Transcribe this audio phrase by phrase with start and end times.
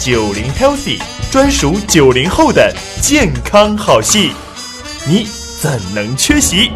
[0.00, 0.98] 九零 Healthy
[1.30, 4.30] 专属九零后的健康好戏，
[5.06, 5.26] 你
[5.60, 6.70] 怎能缺席？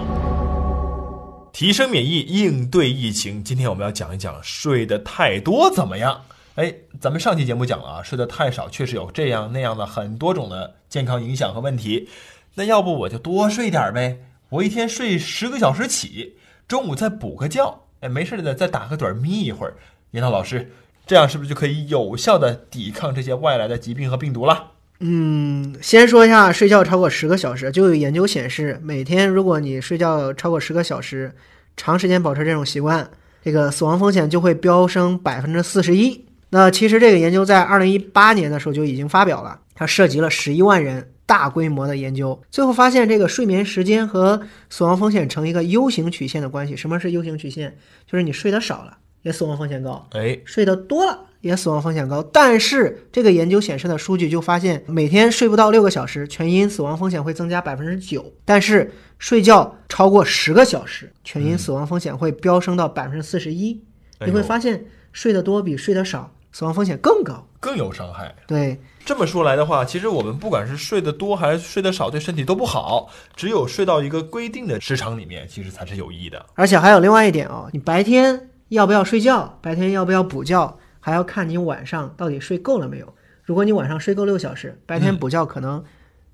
[1.50, 3.42] 提升免疫，应对疫情。
[3.42, 6.20] 今天我们要讲一讲睡得太多怎么样？
[6.56, 12.06] 哎，咱们上期节目讲了啊，睡得太少确实有这样那样的很多种的健康影响和问题。
[12.54, 14.18] 那要不我就多睡点呗，
[14.50, 16.34] 我一天睡十个小时起，
[16.68, 19.74] 中午再补个觉，哎，没事的再打个盹眯一会儿。
[20.10, 20.70] 严涛老师。
[21.06, 24.72] 这样是不是就可以有效的抵抗这些外来的疾病和病毒了？
[25.00, 31.34] 嗯，先说一下睡觉超过十个小时，就有研究显示，每天如果你睡觉超过十个小时，
[31.76, 33.10] 长时间保持这种习惯，
[33.42, 36.24] 这个死亡风险就会飙升百分之四十一。
[36.50, 44.40] 那其实这个研究在二零一八年的时候就已经发表了，它涉及了十一万人，大规模的研究，最后发现这个睡眠时间和
[44.70, 46.76] 死亡风险成一个 U 型曲线的关系。
[46.76, 47.76] 什么是 U 型曲线？
[48.06, 48.96] 就是你睡得少了。
[49.24, 52.22] 也死亡风险高，哎，睡得多了也死亡风险高。
[52.22, 63.82] 但是这个研究显示的数据就发现，每天睡不到六个小时，全因死亡风险会增加百分之九；但是睡觉超过十个小时，全因死亡风险会飙升到百分之四十一。
[64.26, 68.34] 你会发现，睡得多比睡得少，死亡风险更高，更有伤害。
[68.46, 73.08] 对，这么说来的话，其实我们不管是睡得多还是睡得少，对身体都不好。
[73.34, 76.44] 只有睡到一个规定的时长里面，其实才是有益的。
[76.54, 78.50] 而且还有另外一点哦，你白天。
[78.68, 79.58] 要不要睡觉？
[79.60, 80.78] 白天要不要补觉？
[81.00, 83.14] 还要看你晚上到底睡够了没有。
[83.42, 85.84] 如果你晚上睡够六小时，白天补觉可能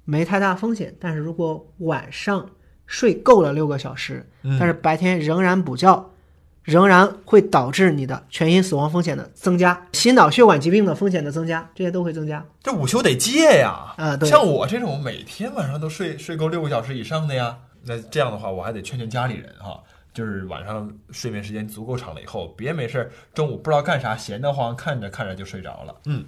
[0.05, 0.95] 没太大风险。
[1.01, 2.48] 但是如果晚上
[2.86, 6.11] 睡够了六个小时，但是白天仍然补觉，
[6.62, 12.47] 仍然会导致你的全因死亡风险的增加，心脑血管疾病的风险的增加，这些都会增加。
[12.62, 13.92] 这午休得戒呀！
[13.97, 19.83] 啊，对，像我这种每天晚上都睡睡够六个小时以上的呀，那这样的话我还得劝劝家里人哈。
[20.12, 25.94] 就是晚上睡眠时间足够长了以后，别没事中午不知道干啥，闲得慌，看着看着就睡着了。
[26.06, 26.25] 嗯，